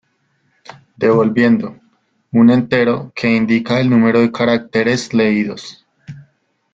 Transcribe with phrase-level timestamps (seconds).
[0.97, 1.77] Devolviendo:
[2.31, 5.85] un entero, que índica el número de caracteres leídos.